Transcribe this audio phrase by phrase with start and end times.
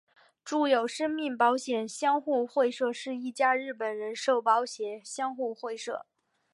[0.43, 6.07] 住友生命保险相互会社是一家日本人寿保险相互会社。